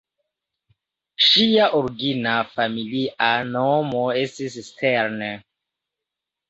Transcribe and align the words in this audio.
Ŝia 1.25 1.67
origina 1.81 2.33
familia 2.55 3.31
nomo 3.53 4.03
estis 4.27 4.61
"Stern". 4.71 5.27